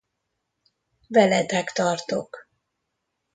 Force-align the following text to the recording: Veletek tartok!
Veletek 1.07 1.71
tartok! 1.71 2.47